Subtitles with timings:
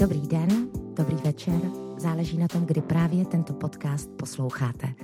[0.00, 1.60] Dobrý den, dobrý večer,
[1.96, 4.94] záleží na tom, kdy právě tento podcast posloucháte.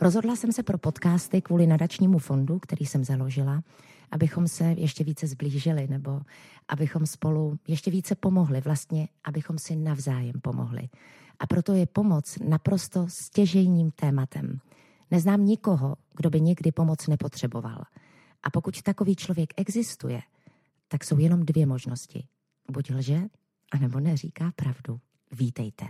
[0.00, 3.62] Rozhodla jsem se pro podcasty kvůli nadačnímu fondu, který jsem založila,
[4.10, 6.20] abychom se ještě více zblížili nebo
[6.68, 10.88] abychom spolu ještě více pomohli, vlastně abychom si navzájem pomohli.
[11.38, 14.58] A proto je pomoc naprosto stěžejním tématem.
[15.10, 17.82] Neznám nikoho, kdo by někdy pomoc nepotřeboval.
[18.42, 20.22] A pokud takový člověk existuje,
[20.88, 22.26] tak jsou jenom dvě možnosti.
[22.70, 23.22] Buď lže,
[23.72, 25.00] anebo neříká pravdu.
[25.32, 25.84] Vítejte.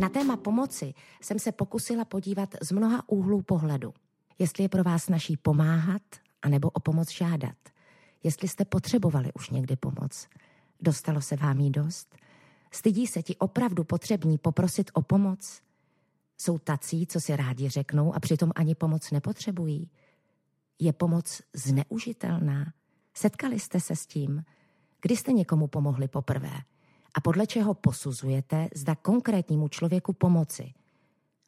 [0.00, 3.94] Na téma pomoci jsem se pokusila podívat z mnoha úhlů pohledu.
[4.38, 6.02] Jestli je pro vás naší pomáhat,
[6.42, 7.56] anebo o pomoc žádat.
[8.22, 10.28] Jestli jste potřebovali už někdy pomoc.
[10.80, 12.16] Dostalo se vám jí dost?
[12.70, 15.62] Stydí se ti opravdu potřební poprosit o pomoc?
[16.38, 19.90] Jsou tací, co si rádi řeknou a přitom ani pomoc nepotřebují?
[20.78, 22.72] Je pomoc zneužitelná?
[23.14, 24.44] Setkali jste se s tím?
[25.02, 26.60] Kdy jste někomu pomohli poprvé?
[27.14, 30.72] A podle čeho posuzujete, zda konkrétnímu člověku pomoci?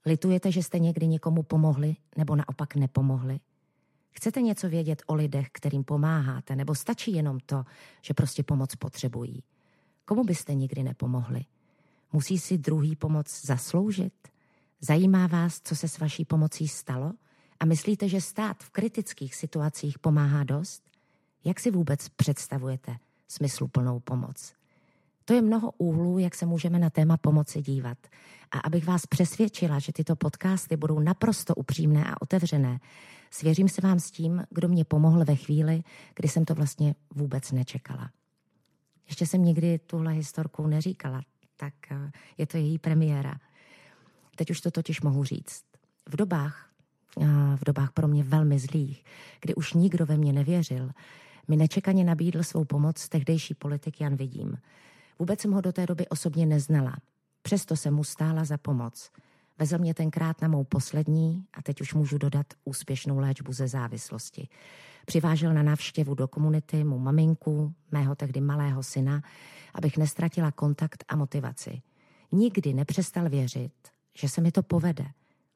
[0.07, 3.41] Litujete, že jste někdy někomu pomohli nebo naopak nepomohli?
[4.11, 7.65] Chcete něco vědět o lidech, kterým pomáháte, nebo stačí jenom to,
[8.03, 9.43] že prostě pomoc potřebují?
[10.05, 11.45] Komu byste nikdy nepomohli?
[12.13, 14.29] Musí si druhý pomoc zasloužit?
[14.81, 17.13] Zajímá vás, co se s vaší pomocí stalo?
[17.61, 20.83] A myslíte, že stát v kritických situacích pomáhá dost?
[21.45, 22.97] Jak si vůbec představujete
[23.29, 24.55] smysluplnou pomoc?
[25.25, 27.99] To je mnoho úhlů, jak se můžeme na téma pomoci dívat.
[28.51, 32.81] A abych vás přesvědčila, že tyto podcasty budou naprosto upřímné a otevřené,
[33.31, 35.83] svěřím se vám s tím, kdo mě pomohl ve chvíli,
[36.15, 38.11] kdy jsem to vlastně vůbec nečekala.
[39.09, 41.23] Ještě jsem nikdy tuhle historku neříkala,
[41.57, 43.41] tak eh, je to její premiéra.
[44.37, 45.65] Teď už to totiž mohu říct.
[46.09, 46.68] V dobách,
[47.57, 49.05] v dobách pro mě velmi zlých,
[49.41, 50.91] kdy už nikdo ve mě nevěřil,
[51.49, 54.59] mi nečekaně nabídl svou pomoc tehdejší politik Jan Vidím.
[55.19, 56.97] Vůbec jsem ho do té doby osobně neznala.
[57.43, 59.11] Přesto jsem mu stála za pomoc.
[59.59, 64.49] Vezl mě tenkrát na mou poslední, a teď už můžu dodat, úspěšnou léčbu ze závislosti.
[65.07, 69.23] Přivážel na návštěvu do komunity mu maminku, mého tehdy malého syna,
[69.75, 71.83] abych nestratila kontakt a motivaci.
[72.33, 73.73] Nikdy nepřestal věřit,
[74.19, 75.07] že se mi to povede.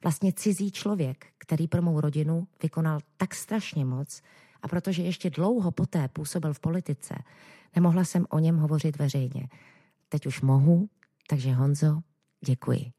[0.02, 4.22] Vlastně cizí člověk, který pro mou rodinu vykonal tak strašně moc
[4.62, 7.14] a protože ještě dlouho poté působil v politice,
[7.76, 9.48] nemohla jsem o něm hovořit veřejně.
[10.08, 10.88] Teď už mohu,
[11.28, 12.00] takže Honzo,
[12.46, 12.92] děkuji.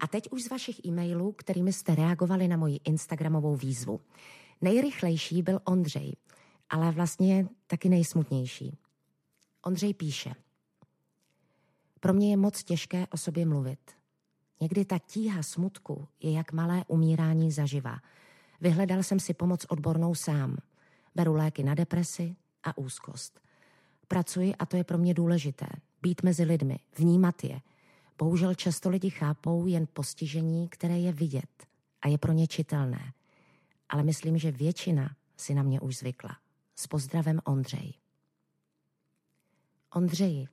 [0.00, 4.00] A teď už z vašich e-mailů, kterými jste reagovali na moji Instagramovou výzvu.
[4.60, 6.16] Nejrychlejší byl Ondřej,
[6.70, 8.78] ale vlastně taky nejsmutnější.
[9.62, 10.43] Ondřej píše.
[12.04, 13.78] Pro mě je moc těžké o sobě mluvit.
[14.60, 17.98] Někdy ta tíha smutku je jak malé umírání zaživa.
[18.60, 20.56] Vyhledal jsem si pomoc odbornou sám.
[21.14, 23.40] Beru léky na depresi a úzkost.
[24.08, 25.66] Pracuji a to je pro mě důležité.
[26.02, 27.60] Být mezi lidmi, vnímat je.
[28.18, 31.66] Bohužel často lidi chápou jen postižení, které je vidět
[32.02, 33.12] a je pro ně čitelné.
[33.88, 36.36] Ale myslím, že většina si na mě už zvykla.
[36.76, 37.94] S pozdravem Ondřej.
[39.94, 40.48] Ondřeji,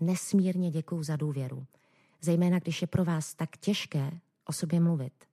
[0.00, 1.66] nesmírně děkuji za důvěru,
[2.20, 5.24] zejména když je pro vás tak těžké o sobě mluvit.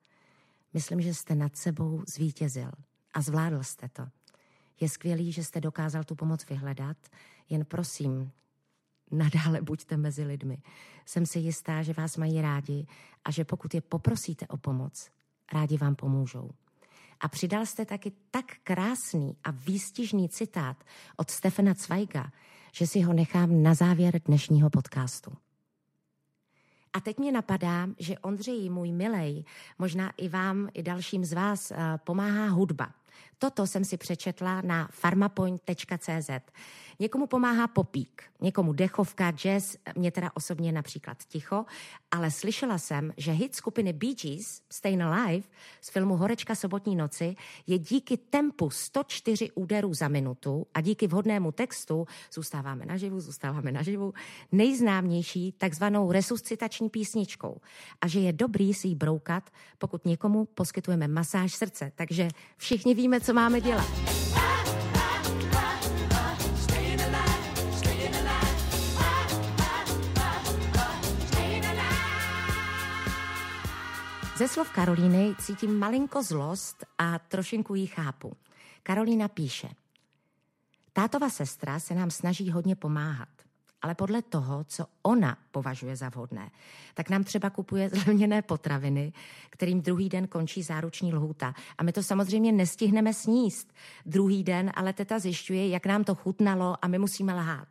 [0.74, 2.72] Myslím, že jste nad sebou zvítězil
[3.14, 4.08] a zvládl jste to.
[4.80, 6.98] Je skvělý, že jste dokázal tu pomoc vyhledat,
[7.50, 8.32] jen prosím,
[9.12, 10.58] nadále buďte mezi lidmi.
[11.06, 12.88] Jsem si jistá, že vás mají rádi
[13.26, 15.10] a že pokud je poprosíte o pomoc,
[15.54, 16.50] rádi vám pomůžou.
[17.20, 20.84] A přidal jste taky tak krásný a výstižný citát
[21.18, 22.32] od Stefana Zweiga,
[22.72, 25.32] že si ho nechám na závěr dnešního podcastu.
[26.94, 29.44] A teď mě napadá, že Ondřej, můj milej,
[29.80, 32.92] možná i vám, i dalším z vás, eh, pomáhá hudba.
[33.38, 36.30] Toto jsem si přečetla na farmapoint.cz.
[37.02, 41.66] Někomu pomáhá popík, někomu dechovka, jazz, mě teda osobně například ticho,
[42.12, 45.48] ale slyšela jsem, že hit skupiny Bee Gees, Stayin' Alive,
[45.82, 47.36] z filmu Horečka sobotní noci,
[47.68, 54.14] je díky tempu 104 úderů za minutu a díky vhodnému textu zůstáváme naživu, zůstáváme naživu,
[54.52, 57.62] nejznámější takzvanou resuscitační písničkou.
[58.02, 61.92] A že je dobrý si ji broukat, pokud někomu poskytujeme masáž srdce.
[61.96, 62.28] Takže
[62.58, 64.31] všichni víme, co máme dělat.
[74.42, 78.34] Ze slov Karolíny cítím malinko zlost a trošinku ji chápu.
[78.84, 79.70] Karolína píše.
[80.94, 83.30] Tátova sestra se nám snaží hodně pomáhat,
[83.82, 86.52] ale podle toho, co ona považuje za vhodné.
[86.94, 89.14] Tak nám třeba kupuje zlevněné potraviny,
[89.50, 91.54] kterým druhý den končí záruční lhůta.
[91.78, 93.74] A my to samozřejmě nestihneme sníst
[94.06, 97.68] druhý den, ale teta zjišťuje, jak nám to chutnalo a my musíme lhát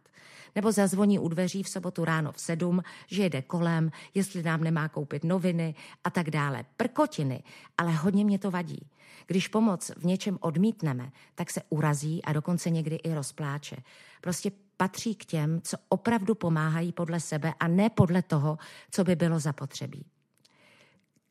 [0.54, 4.88] nebo zazvoní u dveří v sobotu ráno v sedm, že jede kolem, jestli nám nemá
[4.88, 5.74] koupit noviny
[6.04, 6.64] a tak dále.
[6.76, 7.42] Prkotiny,
[7.78, 8.90] ale hodně mě to vadí.
[9.26, 13.76] Když pomoc v něčem odmítneme, tak se urazí a dokonce někdy i rozpláče.
[14.20, 18.58] Prostě patří k těm, co opravdu pomáhají podle sebe a ne podle toho,
[18.90, 20.06] co by bylo zapotřebí.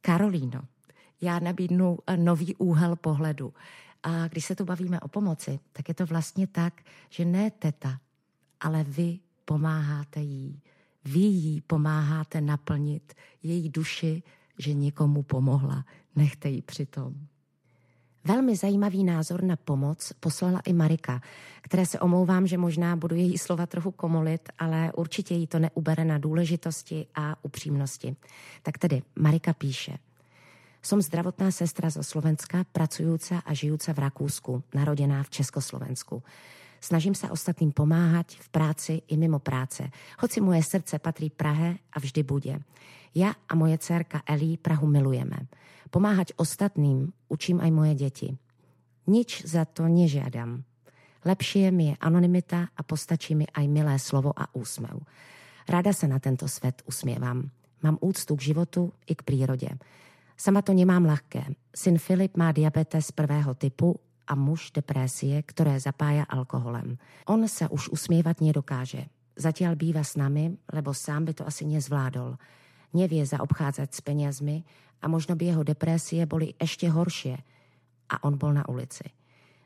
[0.01, 0.61] Karolíno,
[1.21, 3.53] já nabídnu eh, nový úhel pohledu.
[4.03, 7.99] A když se tu bavíme o pomoci, tak je to vlastně tak, že ne teta,
[8.59, 10.61] ale vy pomáháte jí.
[11.05, 13.13] Vy jí pomáháte naplnit
[13.43, 14.23] její duši,
[14.57, 15.85] že někomu pomohla.
[16.15, 17.13] Nechte ji přitom.
[18.23, 21.21] Velmi zajímavý názor na pomoc poslala i Marika,
[21.61, 26.05] které se omlouvám, že možná budu její slova trochu komolit, ale určitě jí to neubere
[26.05, 28.15] na důležitosti a upřímnosti.
[28.63, 29.97] Tak tedy Marika píše.
[30.79, 36.23] Som zdravotná sestra zo Slovenska, pracující a žijící v Rakúsku, narodená v Československu.
[36.81, 41.99] Snažím se ostatním pomáhat v práci i mimo práce, hoci moje srdce patří Prahe a
[41.99, 42.59] vždy bude.
[43.15, 45.37] Já a moje dcerka Elí Prahu milujeme.
[45.89, 48.37] Pomáhať ostatným učím aj moje děti.
[49.07, 50.63] Nič za to nežiadam.
[51.25, 55.01] Lepšie mi je anonymita a postačí mi aj milé slovo a úsmev.
[55.69, 57.49] Ráda se na tento svět usměvám.
[57.83, 59.69] Mám úctu k životu i k přírodě.
[60.37, 61.43] Sama to nemám ľahké.
[61.75, 63.99] Syn Filip má diabetes prvého typu
[64.29, 66.97] a muž depresie, které zapája alkoholem.
[67.25, 69.09] On se už usmívat nedokáže.
[69.39, 72.37] Zatiaľ býva s nami, lebo sám by to asi nezvládol.
[72.93, 74.67] Nevie zaobchádzať s peniazmi
[75.01, 77.35] a možno by jeho depresie boli ešte horšie
[78.09, 79.07] a on bol na ulici.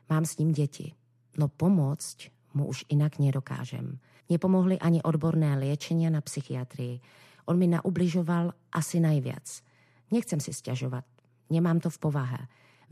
[0.08, 0.94] Mám s ním děti,
[1.36, 3.98] no pomôcť mu už inak nedokážem.
[4.30, 7.02] Nepomohli ani odborné liečenia na psychiatrii.
[7.50, 9.60] On mi naubližoval asi najviac.
[10.10, 11.04] Nechcem si stěžovat,
[11.50, 12.40] nemám to v povahe.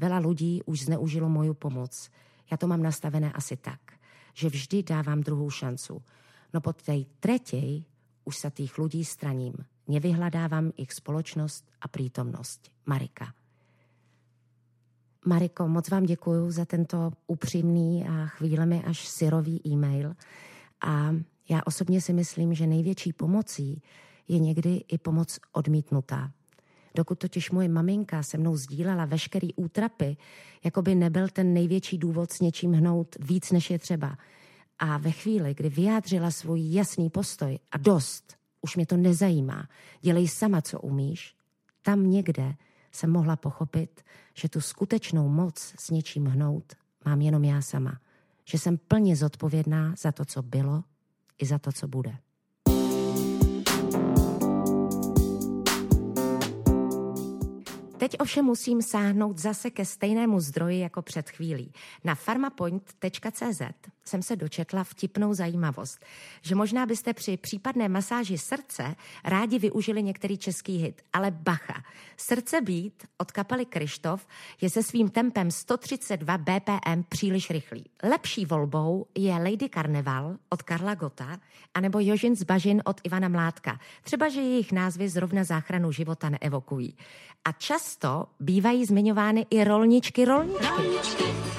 [0.02, 1.94] Veľa ľudí už zneužilo moju pomoc.
[2.50, 3.94] Ja to mám nastavené asi tak,
[4.34, 6.02] že vždy dávám druhou šancu.
[6.50, 7.86] No pod tej tretej
[8.26, 9.54] už sa tých ľudí straním.
[9.86, 12.86] Nevyhľadávam ich spoločnosť a prítomnosť.
[12.90, 13.30] Marika.
[15.26, 20.14] Mariko, moc vám děkuji za tento upřímný a chvílemi až syrový e-mail.
[20.82, 21.14] A
[21.48, 23.82] já osobně si myslím, že největší pomocí
[24.28, 26.32] je někdy i pomoc odmítnutá.
[26.94, 30.16] Dokud totiž moje maminka se mnou sdílela veškerý útrapy,
[30.64, 34.16] jako by nebyl ten největší důvod s něčím hnout víc, než je třeba.
[34.78, 39.68] A ve chvíli, kdy vyjádřila svůj jasný postoj a dost, už mě to nezajímá,
[40.00, 41.34] dělej sama, co umíš,
[41.82, 42.54] tam někde
[42.92, 44.02] jsem mohla pochopit,
[44.34, 46.72] že tu skutečnou moc s něčím hnout
[47.04, 48.00] mám jenom já sama.
[48.44, 50.84] Že jsem plně zodpovědná za to, co bylo
[51.38, 52.16] i za to, co bude.
[58.02, 61.72] Teď ovšem musím sáhnout zase ke stejnému zdroji jako před chvílí.
[62.04, 63.62] Na farmapoint.cz
[64.04, 66.04] jsem se dočetla vtipnou zajímavost,
[66.42, 68.94] že možná byste při případné masáži srdce
[69.24, 71.84] rádi využili některý český hit, ale bacha.
[72.16, 74.26] Srdce být od kapely Krištof
[74.60, 77.84] je se svým tempem 132 BPM příliš rychlý.
[78.02, 81.38] Lepší volbou je Lady Carnival od Karla Gota
[81.74, 83.78] anebo Jožin z Bažin od Ivana Mládka.
[84.02, 86.96] Třeba, že jejich názvy zrovna záchranu života neevokují.
[87.44, 90.24] A často bývají zmiňovány i rolničky.
[90.24, 91.51] Rolničky, rolničky,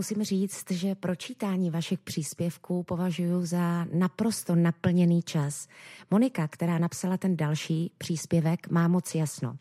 [0.00, 5.68] Musím říct, že pročítání vašich příspěvků považuji za naprosto naplněný čas.
[6.10, 9.56] Monika, která napsala ten další příspěvek, má moc jasno.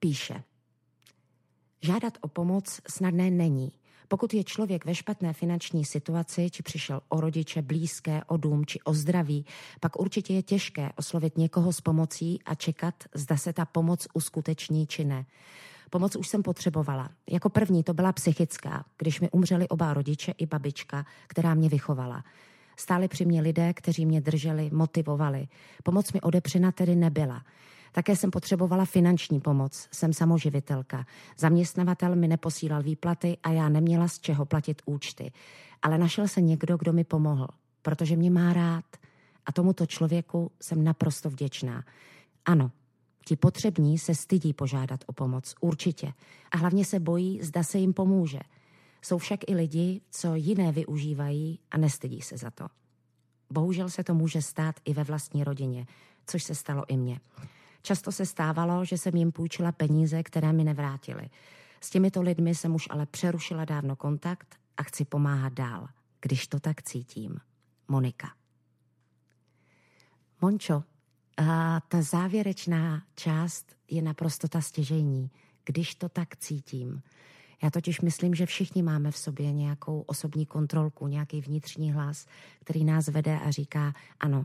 [0.00, 0.42] Píše.
[1.82, 3.72] Žádat o pomoc snadné není.
[4.08, 8.80] Pokud je člověk ve špatné finanční situaci, či přišel o rodiče, blízké, o dům, či
[8.80, 9.46] o zdraví,
[9.80, 14.86] pak určitě je těžké oslovit někoho s pomocí a čekat, zda se ta pomoc uskuteční
[14.86, 15.26] či ne.
[15.90, 17.08] Pomoc už jsem potřebovala.
[17.30, 22.24] Jako první to byla psychická, když mi umřeli oba rodiče i babička, která mě vychovala.
[22.76, 25.48] Stáli při mě lidé, kteří mě drželi, motivovali.
[25.82, 27.42] Pomoc mi odepřena tedy nebyla.
[27.92, 31.06] Také jsem potřebovala finanční pomoc, jsem samoživitelka.
[31.38, 35.32] Zaměstnavatel mi neposílal výplaty a já neměla z čeho platit účty.
[35.82, 37.48] Ale našel se někdo, kdo mi pomohl,
[37.82, 38.84] protože mě má rád.
[39.46, 41.84] A tomuto člověku jsem naprosto vděčná.
[42.44, 42.70] Ano,
[43.28, 46.12] ti potřební se stydí požádat o pomoc, určitě.
[46.50, 48.40] A hlavně se bojí, zda se jim pomůže.
[49.02, 52.66] Jsou však i lidi, co jiné využívají a nestydí se za to.
[53.50, 55.86] Bohužel se to může stát i ve vlastní rodině,
[56.26, 57.20] což se stalo i mně.
[57.82, 61.30] Často se stávalo, že jsem jim půjčila peníze, které mi nevrátili.
[61.80, 65.88] S těmito lidmi jsem už ale přerušila dávno kontakt a chci pomáhat dál,
[66.20, 67.40] když to tak cítím.
[67.88, 68.28] Monika.
[70.40, 70.82] Mončo,
[71.88, 75.30] ta závěrečná část je naprosto ta stěžejní,
[75.64, 77.02] když to tak cítím.
[77.62, 82.26] Já totiž myslím, že všichni máme v sobě nějakou osobní kontrolku, nějaký vnitřní hlas,
[82.60, 84.44] který nás vede a říká, ano,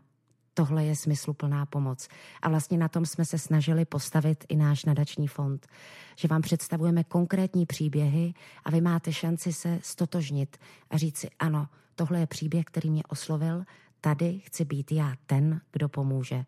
[0.53, 2.07] tohle je smysluplná pomoc.
[2.41, 5.67] A vlastně na tom jsme se snažili postavit i náš nadační fond,
[6.15, 8.33] že vám představujeme konkrétní příběhy
[8.63, 10.57] a vy máte šanci se stotožnit
[10.89, 13.63] a říct si, ano, tohle je příběh, který mě oslovil,
[14.01, 16.45] tady chci být já ten, kdo pomůže.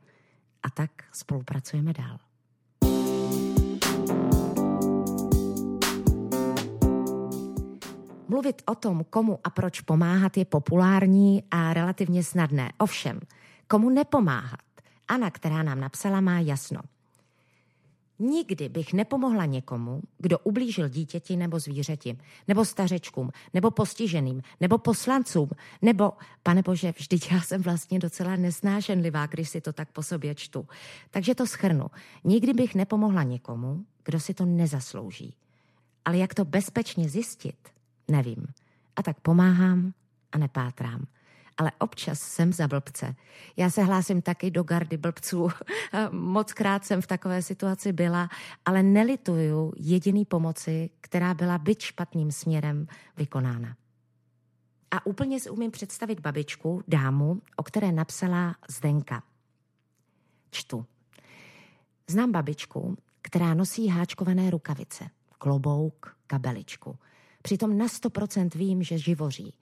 [0.66, 2.18] A tak spolupracujeme dál.
[8.28, 12.72] Mluvit o tom, komu a proč pomáhat, je populární a relativně snadné.
[12.78, 13.20] Ovšem,
[13.68, 14.60] komu nepomáhat?
[15.08, 16.82] Ana, která nám napsala, má jasno.
[18.20, 22.18] Nikdy bych nepomohla někomu, kdo ublížil dítěti nebo zvířeti,
[22.48, 25.50] nebo stařečkům, nebo postiženým, nebo poslancům,
[25.82, 30.36] nebo, pane bože, vždyť já jsem vlastně docela nesnášenlivá, když si to tak po sobě
[30.36, 30.68] čtu.
[31.12, 31.86] Takže to schrnu.
[32.24, 35.36] Nikdy bych nepomohla někomu, kdo si to nezaslouží.
[36.06, 37.70] Ale jak to bezpečně zjistit,
[38.08, 38.48] nevím.
[38.96, 39.94] A tak pomáhám
[40.32, 41.06] a nepátrám
[41.58, 43.16] ale občas jsem za blbce.
[43.58, 45.50] Já se hlásím taky do gardy blbců.
[46.12, 48.30] Moc krát jsem v takové situaci byla,
[48.66, 53.76] ale nelituju jediný pomoci, která byla byť špatným směrem vykonána.
[54.92, 59.24] A úplně si umím představit babičku, dámu, o které napsala Zdenka.
[60.52, 60.86] Čtu.
[62.10, 66.98] Znám babičku, která nosí háčkované rukavice, klobouk, kabeličku.
[67.42, 69.54] Přitom na 100% vím, že živoří.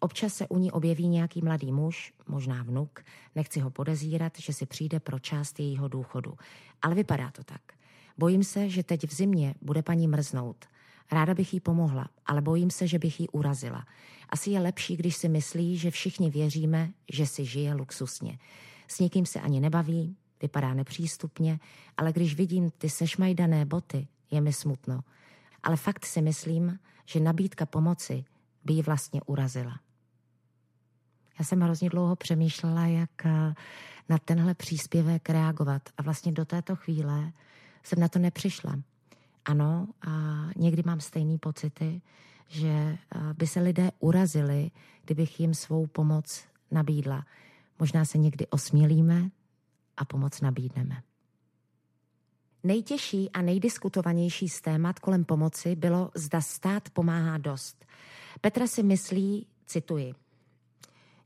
[0.00, 3.04] Občas se u ní objeví nějaký mladý muž, možná vnuk,
[3.34, 6.34] nechci ho podezírat, že si přijde pro část jejího důchodu.
[6.82, 7.60] Ale vypadá to tak.
[8.18, 10.64] Bojím se, že teď v zimě bude paní mrznout.
[11.12, 13.86] Ráda bych jí pomohla, ale bojím se, že bych jí urazila.
[14.28, 18.38] Asi je lepší, když si myslí, že všichni věříme, že si žije luxusně.
[18.88, 21.60] S nikým se ani nebaví, vypadá nepřístupně,
[21.96, 25.00] ale když vidím ty sešmajdané boty, je mi smutno.
[25.62, 28.24] Ale fakt si myslím, že nabídka pomoci
[28.64, 29.80] by ji vlastně urazila.
[31.40, 33.54] Já jsem hrozně dlouho přemýšlela, jak eh,
[34.08, 37.32] na tenhle příspěvek reagovat a vlastně do této chvíle
[37.82, 38.78] jsem na to nepřišla.
[39.44, 40.10] Ano, a
[40.56, 42.00] někdy mám stejné pocity,
[42.48, 42.98] že eh,
[43.34, 44.70] by se lidé urazili,
[45.04, 47.26] kdybych jim svou pomoc nabídla.
[47.78, 49.30] Možná se někdy osmělíme
[49.96, 51.02] a pomoc nabídneme.
[52.62, 57.86] Nejtěžší a nejdiskutovanější z témat kolem pomoci bylo, zda stát pomáhá dost.
[58.40, 60.14] Petra si myslí, cituji,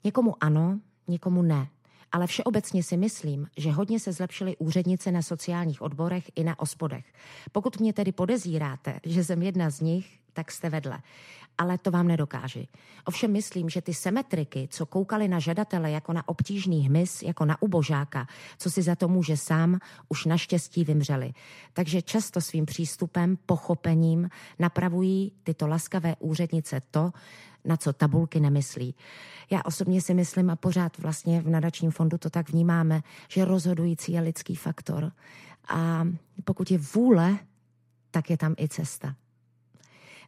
[0.04, 1.68] Někomu ano, někomu ne.
[2.12, 7.04] Ale všeobecně si myslím, že hodně se zlepšily úřednice na sociálních odborech i na ospodech.
[7.52, 11.02] Pokud mě tedy podezíráte, že jsem jedna z nich, tak jste vedle.
[11.58, 12.68] Ale to vám nedokáži.
[13.04, 17.62] Ovšem myslím, že ty semetriky, co koukali na žadatele jako na obtížný hmyz, jako na
[17.62, 18.26] ubožáka,
[18.58, 21.32] co si za to může sám, už naštěstí vymřeli.
[21.72, 27.12] Takže často svým přístupem, pochopením napravují tyto laskavé úřednice to,
[27.64, 28.94] na co tabulky nemyslí.
[29.50, 34.12] Já osobně si myslím a pořád vlastně v nadačním fondu to tak vnímáme, že rozhodující
[34.12, 35.12] je lidský faktor.
[35.68, 36.08] A
[36.44, 37.38] pokud je vůle,
[38.10, 39.14] tak je tam i cesta.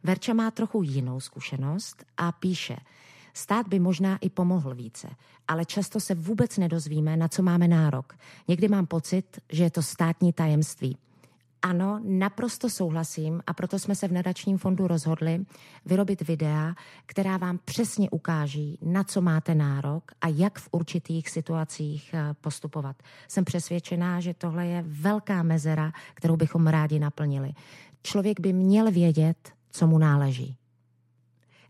[0.03, 2.77] Verča má trochu jinou zkušenost a píše,
[3.37, 5.09] Stát by možná i pomohl více,
[5.49, 8.17] ale často se vůbec nedozvíme, na co máme nárok.
[8.49, 10.97] Někdy mám pocit, že je to státní tajemství.
[11.63, 15.45] Ano, naprosto souhlasím a proto jsme se v nadačním fondu rozhodli
[15.87, 16.75] vyrobit videa,
[17.07, 22.97] která vám přesně ukáží, na co máte nárok a jak v určitých situacích eh, postupovat.
[23.29, 27.53] Jsem přesvědčená, že tohle je velká mezera, kterou bychom rádi naplnili.
[28.03, 30.57] Člověk by měl vědět, co mu náleží.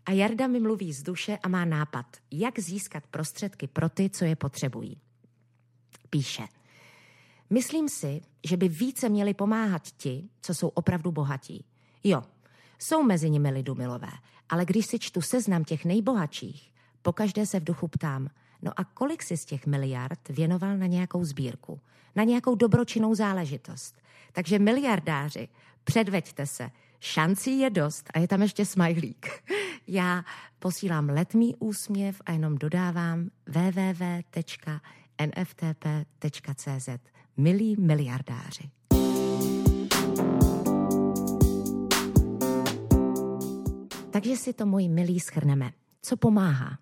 [0.05, 4.25] A Jarda mi mluví z duše a má nápad, jak získat prostředky pro ty, co
[4.25, 5.01] je potřebují.
[6.09, 6.43] Píše–
[7.49, 11.65] Myslím si, že by více měli pomáhat ti, co jsou opravdu bohatí.
[12.03, 12.23] Jo,
[12.79, 14.11] jsou mezi nimi lidumilové,
[14.49, 16.71] ale když si čtu seznam těch nejbohatších,
[17.01, 18.29] pokaždé se v duchu ptám,
[18.61, 21.79] no a kolik si z těch miliard věnoval na nějakou sbírku,
[22.15, 23.95] na nějakou dobročinnou záležitost.
[24.33, 25.47] Takže miliardáři,
[25.83, 29.27] předveďte se, šancí je dost a je tam ještě smajlík.
[29.87, 30.23] Já
[30.59, 34.29] posílám letmý úsměv a jenom dodávám www.nftp.cz
[37.37, 38.69] milí miliardáři.
[44.11, 45.71] Takže si to, moji milí, schrneme.
[46.01, 46.77] Co pomáhá?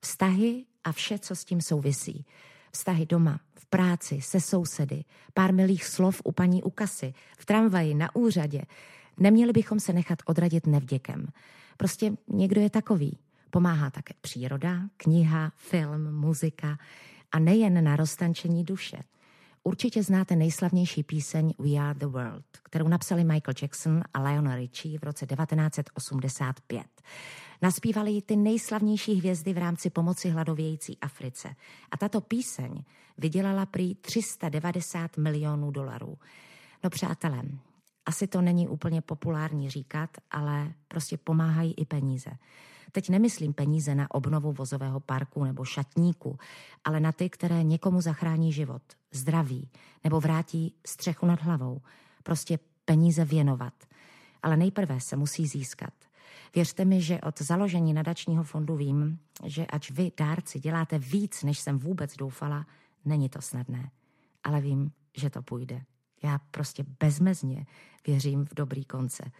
[0.00, 2.26] Vztahy a vše, co s tím souvisí.
[2.70, 5.04] Vztahy doma, v práci, se sousedy,
[5.34, 8.62] pár milých slov u paní u kasy, v tramvaji, na úřadě,
[9.18, 11.26] Neměli bychom se nechat odradit nevděkem.
[11.76, 13.18] Prostě někdo je takový.
[13.50, 16.78] Pomáhá také příroda, kniha, film, muzika
[17.32, 18.98] a nejen na roztančení duše.
[19.62, 24.98] Určitě znáte nejslavnější píseň We Are the World, kterou napsali Michael Jackson a Lionel Richie
[24.98, 26.86] v roce 1985.
[27.62, 31.54] Naspívali ji ty nejslavnější hvězdy v rámci pomoci hladovějící Africe.
[31.90, 32.84] A tato píseň
[33.18, 36.18] vydělala prý 390 milionů dolarů.
[36.84, 37.42] No přátelé,
[38.06, 42.30] asi to není úplně populární říkat, ale prostě pomáhají i peníze.
[42.92, 46.38] Teď nemyslím peníze na obnovu vozového parku nebo šatníku,
[46.84, 48.82] ale na ty, které někomu zachrání život,
[49.12, 49.68] zdraví
[50.04, 51.80] nebo vrátí střechu nad hlavou.
[52.22, 53.74] Prostě peníze věnovat.
[54.42, 55.92] Ale nejprve se musí získat.
[56.54, 61.58] Věřte mi, že od založení nadačního fondu vím, že ač vy, dárci, děláte víc, než
[61.58, 62.66] jsem vůbec doufala,
[63.04, 63.90] není to snadné.
[64.44, 65.84] Ale vím, že to půjde.
[66.24, 67.66] Já prostě bezmezně
[68.06, 69.30] věřím v dobrý konce.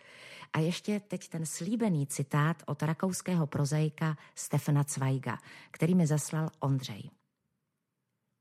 [0.52, 5.38] A ještě teď ten slíbený citát od rakouského prozaika Stefana Zweiga,
[5.70, 7.10] který mi zaslal Ondřej.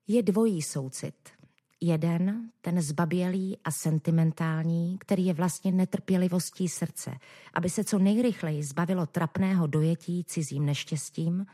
[0.08, 1.16] Je dvojí soucit.
[1.82, 7.12] Jeden, ten zbabělý a sentimentální, který je vlastně netrpělivostí srdce,
[7.54, 11.46] aby se co nejrychleji zbavilo trapného dojetí cizím neštěstím,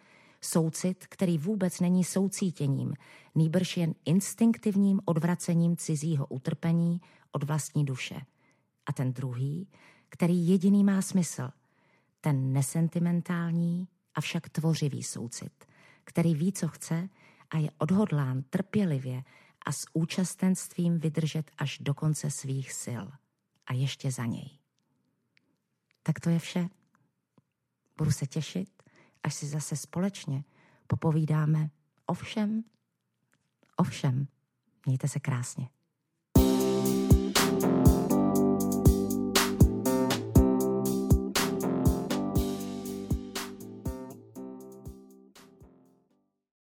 [0.41, 2.93] soucit, který vůbec není soucítěním,
[3.35, 8.21] nýbrž jen instinktivním odvracením cizího utrpení od vlastní duše.
[8.85, 9.67] A ten druhý,
[10.09, 11.49] který jediný má smysl,
[12.21, 15.65] ten nesentimentální, avšak tvořivý soucit,
[16.03, 17.09] který ví, co chce
[17.49, 19.23] a je odhodlán trpělivě
[19.65, 23.05] a s účastenstvím vydržet až do konce svých sil.
[23.67, 24.59] A ještě za něj.
[26.03, 26.69] Tak to je vše.
[27.97, 28.78] Budu se těšit,
[29.23, 30.43] až si zase společně
[30.87, 31.69] popovídáme
[32.05, 32.63] o všem,
[33.75, 34.27] o všem.
[34.85, 35.69] Mějte se krásně.